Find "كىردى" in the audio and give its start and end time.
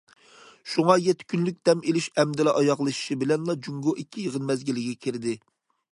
5.07-5.37